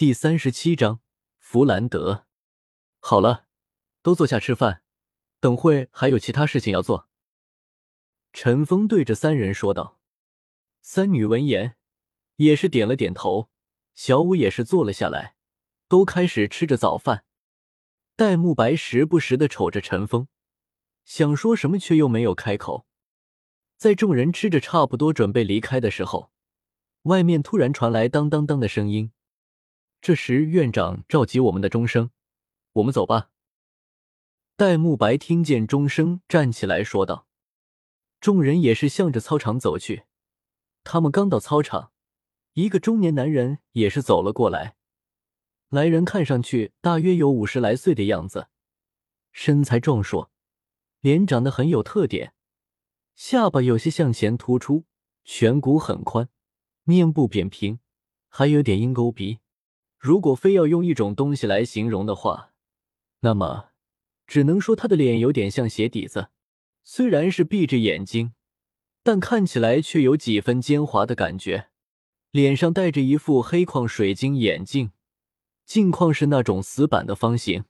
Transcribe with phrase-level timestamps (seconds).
[0.00, 1.02] 第三十七章
[1.36, 2.24] 弗兰德。
[3.00, 3.44] 好了，
[4.00, 4.82] 都坐下吃饭，
[5.40, 7.10] 等会还有其他事情要做。
[8.32, 10.00] 陈峰对着三人说道。
[10.80, 11.76] 三女闻言，
[12.36, 13.50] 也是点了点头。
[13.92, 15.36] 小五也是坐了下来，
[15.86, 17.26] 都开始吃着早饭。
[18.16, 20.28] 戴沐白时不时的瞅着陈峰，
[21.04, 22.86] 想说什么，却又没有开口。
[23.76, 26.32] 在众人吃着差不多准备离开的时候，
[27.02, 29.12] 外面突然传来当当当的声音。
[30.02, 32.10] 这时，院长召集我们的钟声，
[32.72, 33.28] 我们走吧。
[34.56, 37.26] 戴沐白听见钟声，站起来说道。
[38.18, 40.04] 众人也是向着操场走去。
[40.84, 41.92] 他们刚到操场，
[42.54, 44.76] 一个中年男人也是走了过来。
[45.68, 48.48] 来人看上去大约有五十来岁的样子，
[49.32, 50.30] 身材壮硕，
[51.00, 52.32] 脸长得很有特点，
[53.14, 54.86] 下巴有些向前突出，
[55.26, 56.30] 颧骨很宽，
[56.84, 57.80] 面部扁平，
[58.30, 59.39] 还有点鹰钩鼻。
[60.00, 62.54] 如果非要用一种东西来形容的话，
[63.20, 63.72] 那么
[64.26, 66.30] 只能说他的脸有点像鞋底子。
[66.82, 68.32] 虽然是闭着眼睛，
[69.02, 71.68] 但看起来却有几分奸猾的感觉。
[72.30, 74.92] 脸上戴着一副黑框水晶眼镜，
[75.66, 77.66] 镜框是那种死板的方形。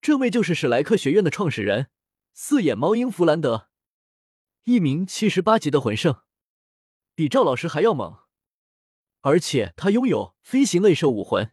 [0.00, 1.88] 这位就是史莱克学院的创始人，
[2.32, 3.68] 四眼猫鹰弗兰德，
[4.64, 6.22] 一名七十八级的魂圣，
[7.14, 8.23] 比赵老师还要猛。
[9.24, 11.52] 而且他拥有飞行类兽武魂，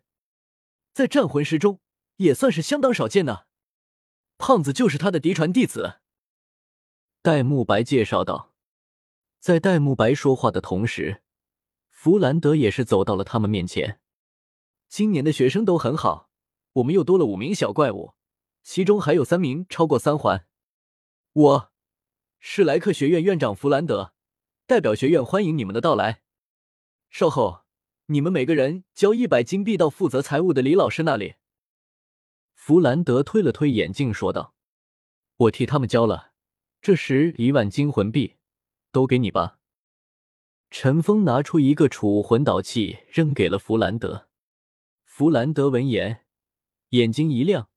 [0.94, 1.80] 在战魂师中
[2.18, 3.48] 也算是相当少见的。
[4.38, 6.02] 胖子就是他的嫡传弟子。
[7.22, 8.54] 戴沐白介绍道。
[9.40, 11.24] 在戴沐白说话的同时，
[11.90, 14.02] 弗兰德也是走到了他们面前。
[14.90, 16.30] 今年的学生都很好，
[16.74, 18.16] 我们又多了五名小怪物，
[18.62, 20.46] 其中还有三名超过三环。
[21.32, 21.72] 我，
[22.38, 24.14] 是莱克学院院长弗兰德，
[24.68, 26.21] 代表学院欢迎你们的到来。
[27.12, 27.62] 售后。
[28.08, 31.36] 你们每个人交一百金币到负责财务的李老师那里。
[32.56, 34.54] 弗兰德推了推眼镜，说道
[35.38, 36.34] ：“我替他们交了，
[36.82, 38.36] 这十一万金魂币
[38.92, 39.60] 都给你吧。”
[40.70, 44.28] 陈峰拿出一个储物魂导器，扔给了弗兰德。
[45.06, 46.26] 弗兰德闻言，
[46.90, 47.70] 眼睛一亮，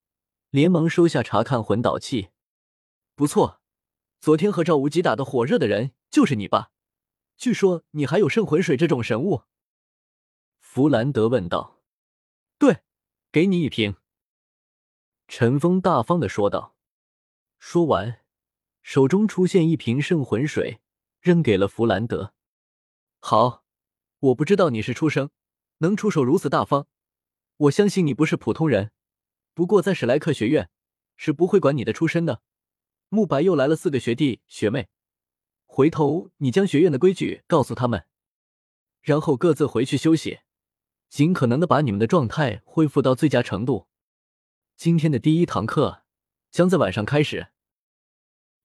[0.50, 2.30] 连忙收下查看魂导器。
[3.14, 3.60] 不错，
[4.20, 6.72] 昨天和赵无极打的火热的人就是你吧？
[7.36, 9.42] 据说你还有圣魂水这种神物。
[10.58, 11.82] 弗兰德问道
[12.58, 12.82] ：“对，
[13.30, 13.96] 给你一瓶。”
[15.28, 16.76] 陈峰大方的说道。
[17.58, 18.20] 说完，
[18.82, 20.80] 手中出现一瓶圣魂水，
[21.20, 22.34] 扔给了弗兰德。
[23.20, 23.64] 好，
[24.18, 25.30] 我不知道你是出生
[25.78, 26.86] 能出手如此大方，
[27.56, 28.92] 我相信你不是普通人。
[29.54, 30.68] 不过在史莱克学院
[31.16, 32.42] 是不会管你的出身的。
[33.08, 34.88] 慕白又来了四个学弟学妹，
[35.74, 38.06] 回头你将学院的规矩告诉他们，
[39.02, 40.38] 然后各自回去休息。
[41.08, 43.88] 尽可能的把你们的状态恢复到最佳程度。
[44.76, 46.04] 今天的第一堂课
[46.52, 47.48] 将在晚上开始。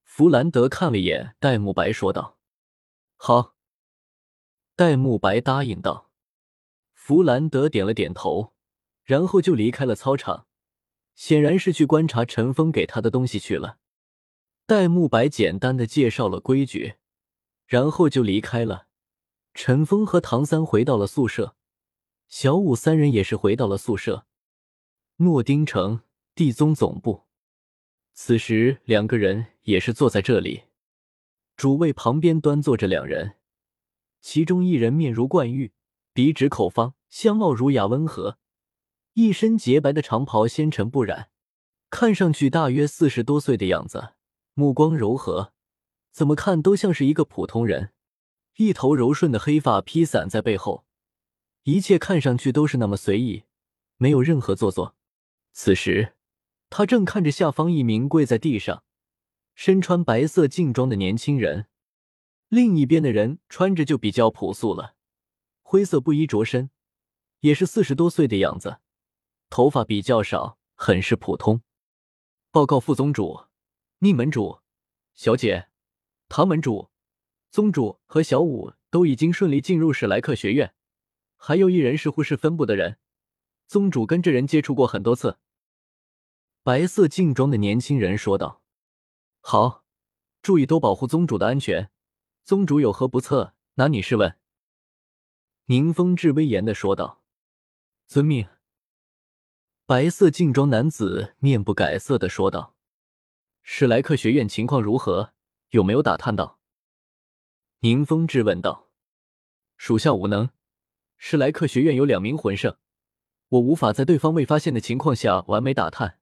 [0.04, 2.38] 弗兰德看了一眼戴沐白，说道
[3.18, 3.56] ：“好。”
[4.76, 6.12] 戴沐白答应道。
[6.94, 8.54] 弗兰德点了点头，
[9.02, 10.46] 然后就离开了操场，
[11.16, 13.78] 显然是去观察陈峰给他的东西去了。
[14.64, 16.94] 戴沐白简单的介绍了规矩，
[17.70, 18.88] 然后就离开了。
[19.54, 21.54] 陈峰和唐三回到了宿舍。
[22.26, 24.26] 小五三人也是回到了宿舍，
[25.18, 26.00] 诺丁城
[26.34, 27.26] 地宗总部。
[28.12, 30.64] 此时，两个人也是坐在这里，
[31.56, 33.36] 主位旁边端坐着两人，
[34.20, 35.72] 其中一人面如冠玉，
[36.12, 38.38] 鼻直口方，相貌儒雅温和，
[39.14, 41.30] 一身洁白的长袍，纤尘不染，
[41.88, 44.14] 看上去大约四十多岁的样子，
[44.54, 45.52] 目光柔和，
[46.10, 47.92] 怎么看都像是一个普通人。
[48.56, 50.84] 一头柔顺的黑发披散在背后。
[51.64, 53.44] 一切看上去都是那么随意，
[53.96, 54.96] 没有任何做作。
[55.52, 56.14] 此时，
[56.70, 58.82] 他正看着下方一名跪在地上、
[59.54, 61.66] 身穿白色劲装的年轻人。
[62.48, 64.96] 另一边的人穿着就比较朴素了，
[65.62, 66.70] 灰色布衣着身，
[67.40, 68.80] 也是四十多岁的样子，
[69.48, 71.62] 头发比较少，很是普通。
[72.50, 73.44] 报告副宗主、
[74.00, 74.60] 宁门主、
[75.14, 75.68] 小姐、
[76.30, 76.90] 唐门主、
[77.50, 80.72] 宗主和小五都已经顺利进入史莱克学院。
[81.36, 82.98] 还有一人是护士分部的人，
[83.66, 85.38] 宗主跟这人接触过很多次。
[86.62, 88.62] 白色劲装的年轻人说道
[89.42, 89.84] ：“好，
[90.40, 91.90] 注意多保护宗主的安全。
[92.44, 94.38] 宗主有何不测，拿你试问。”
[95.66, 97.24] 宁风致威严的说道
[98.06, 98.46] ：“遵命。”
[99.84, 102.76] 白色劲装男子面不改色的说道
[103.64, 105.32] ：“史莱克学院情况如何？
[105.70, 106.60] 有没有打探到？”
[107.80, 108.88] 宁风致问道
[109.76, 110.50] ：“属下无能。”
[111.22, 112.76] 史莱克学院有两名魂圣，
[113.48, 116.18] 我无法在对方未发现的情况下完美打探。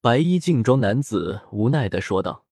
[0.00, 2.46] 白衣劲装男子无奈的说道：“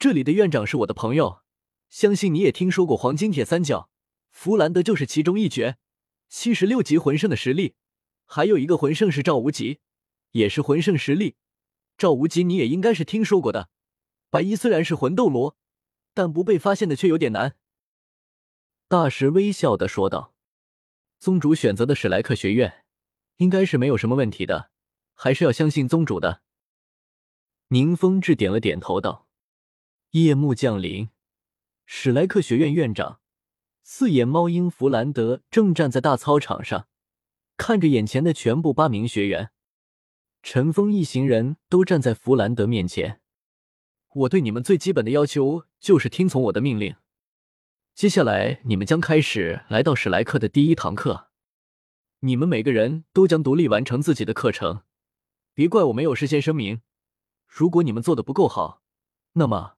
[0.00, 1.42] 这里的院长是我的朋友，
[1.90, 3.90] 相信你也听说过黄金铁三角，
[4.30, 5.76] 弗兰德就是其中一绝，
[6.28, 7.74] 七十六级魂圣的实力。
[8.24, 9.80] 还有一个魂圣是赵无极，
[10.30, 11.36] 也是魂圣实力。
[11.98, 13.68] 赵无极你也应该是听说过的。
[14.32, 15.58] 白衣虽然是魂斗罗，
[16.14, 17.54] 但不被发现的却有点难。”
[18.88, 20.32] 大石微笑的说道
[21.20, 22.86] ：“宗主选择的史莱克学院，
[23.36, 24.70] 应该是没有什么问题的，
[25.12, 26.40] 还是要相信宗主的。”
[27.68, 29.28] 宁风致点了点头，道
[30.12, 31.10] ：“夜幕降临，
[31.84, 33.20] 史莱克学院院长
[33.82, 36.88] 四眼猫鹰弗兰德正站在大操场上，
[37.58, 39.50] 看着眼前的全部八名学员。
[40.42, 43.21] 陈峰一行人都站在弗兰德面前。
[44.14, 46.96] 我对你们最基本的要求就是听从我的命令。
[47.94, 51.30] 接下来，你们将开始来到史莱克的第一堂课。
[52.20, 54.82] 你们每个人都将独立完成自己的课程，
[55.54, 56.82] 别怪我没有事先声明。”
[57.46, 58.82] 如果你们做的不够好，
[59.34, 59.76] 那么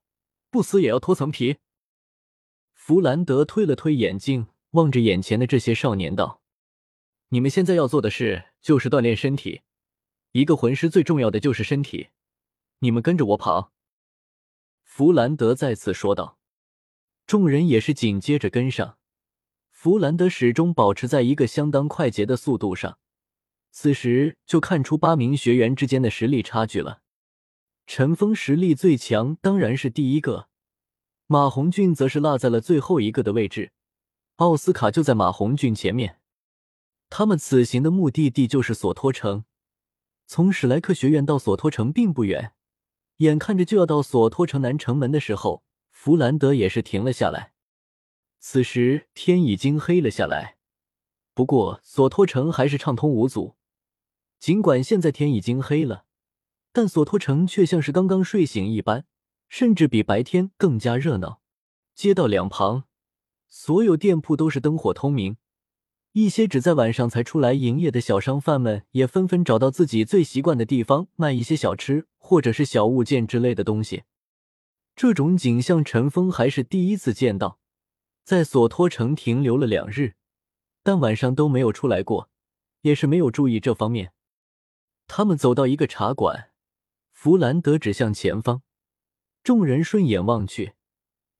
[0.49, 1.57] 不死也要脱层皮。
[2.73, 6.41] 弗兰德推了推眼镜，望着眼前的这些少年道
[7.29, 9.61] ：“你们现在要做的事就是锻炼身体。
[10.31, 12.09] 一个魂师最重要的就是身体。
[12.79, 13.73] 你们跟着我跑。”
[14.97, 16.37] 弗兰德再次说道。
[17.27, 18.97] 众人也是紧接着跟上。
[19.69, 22.97] 弗兰德始终保持在一个相当快捷的速度上，
[23.71, 27.01] 此时就看出八名学员之间的实力差距了。
[27.85, 30.47] 陈峰实力最强，当然是第一个。
[31.27, 33.73] 马红俊则是落在了最后一个的位置。
[34.37, 36.21] 奥斯卡就在马红俊前面。
[37.09, 39.43] 他们此行的目的地就是索托城。
[40.25, 42.53] 从史莱克学院到索托城并不远，
[43.17, 47.53] 眼看着就要到索托城南城门的时候，弗兰德也是停了下来。
[48.39, 50.57] 此时天已经黑了下来，
[51.33, 53.55] 不过索托城还是畅通无阻。
[54.39, 56.05] 尽管现在天已经黑了。
[56.71, 59.05] 但索托城却像是刚刚睡醒一般，
[59.47, 61.39] 甚至比白天更加热闹。
[61.93, 62.83] 街道两旁，
[63.47, 65.37] 所有店铺都是灯火通明。
[66.11, 74.01] 一些只在晚上才出来营业的小商贩们，也纷纷找到自己最习惯的地方卖一些小吃或者是小物件之类的东西。
[74.95, 77.59] 这种景象，陈峰还是第一次见到。
[78.23, 80.15] 在索托城停留了两日，
[80.81, 82.31] 但晚上都没有出来过，
[82.81, 84.11] 也是没有注意这方面。
[85.05, 86.49] 他们走到一个茶馆。
[87.11, 88.63] 弗兰德指向前方，
[89.43, 90.73] 众人顺眼望去，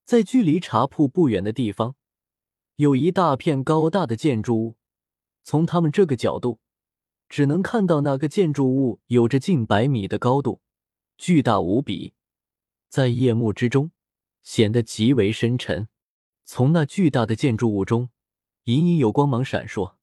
[0.05, 1.95] 在距离茶铺不远的地方，
[2.75, 4.75] 有一大片高大的建筑物。
[5.43, 6.59] 从他们这个角度，
[7.27, 10.61] 只能看到那个建筑物有着近百米的高度，
[11.17, 12.13] 巨大无比，
[12.89, 13.91] 在夜幕之中
[14.43, 15.87] 显得极为深沉。
[16.43, 18.09] 从那巨大的建筑物中，
[18.65, 19.95] 隐隐有光芒闪烁。